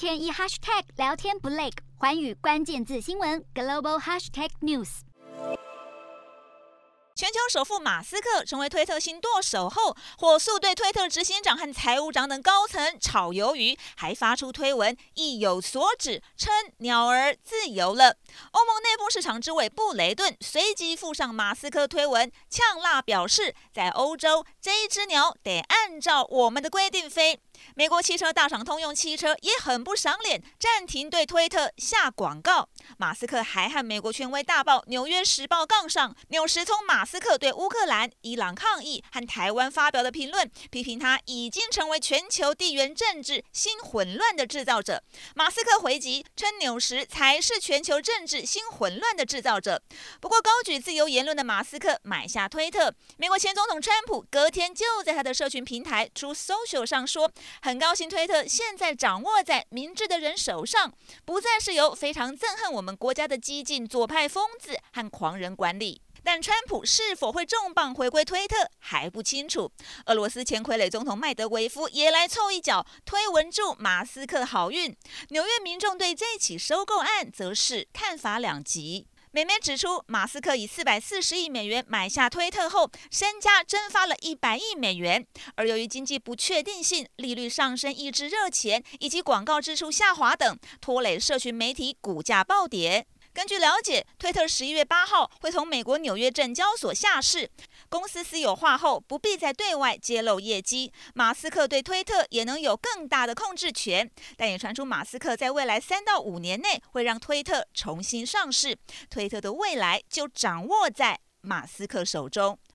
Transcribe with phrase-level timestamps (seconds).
[0.00, 5.00] 天一 hashtag 聊天不累，环宇关键字新闻 global hashtag news。
[7.14, 18.16] 全球首富马斯克成为推特新舵手后，火速对推特执行长和财务长等高层炒鱿鱼，还发出推文意有所指，称鸟儿自由了。
[18.52, 27.38] 欧盟内部市场之尾布雷顿随即附上马斯克推文，呛辣表示，在欧洲这一只鸟得按照我们的规定飞。
[27.74, 32.68] 美国汽车大厂通用汽车也很不赏脸，暂停对推特下广告。
[32.98, 45.02] 马斯克还和美国权威大报《纽约时报》杠上，纽时从马斯克对乌克兰、伊朗抗议和台湾发表的评论，批评他已经成为全球地缘政治新混乱的制造者。
[45.34, 49.82] 马斯克回击称，纽时才是全球政治新混乱的制造者。
[50.20, 57.30] 不过，高举自由言论的马斯克买下推特，美国前总统川普隔天就在他的社群平台 Truth Social 上说。
[57.62, 60.92] 很高兴，推特现在掌握在明智的人手上，
[61.24, 66.02] 不再是由非常憎恨我们国家的激进左派疯子和狂人管理。
[66.22, 69.72] 但川普是否会重磅回归推特还不清楚。
[70.04, 74.94] 俄罗斯前傀儡总统麦德韦夫也来凑一脚，推文祝马斯克好运。
[75.30, 79.06] 纽约民众对这起收购案则是看法两极。
[79.32, 85.24] 美媒指出，马斯克以四百四十亿美元买下推特后，身家蒸发了一百亿美元。
[85.54, 93.06] 而由于经济不确定性、利率上升抑制热钱，以及广告支出下滑等，拖累社群媒体股价暴跌。
[93.32, 97.48] 根据了解，推特十一月八号会从美国纽约证交所下市。
[97.88, 100.92] 公司私有化后，不必再对外揭露业绩。
[101.14, 104.10] 马斯克对推特也能有更大的控制权。
[104.36, 108.76] 但也传出马斯克在未来三到五年内会让推特重新上市。
[109.08, 112.58] 推特的未来就掌握在马斯克手中。